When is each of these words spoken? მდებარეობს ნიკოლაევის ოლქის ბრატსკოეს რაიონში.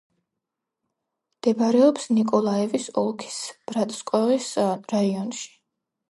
მდებარეობს 1.33 2.07
ნიკოლაევის 2.17 2.87
ოლქის 3.01 3.35
ბრატსკოეს 3.73 4.47
რაიონში. 4.95 5.51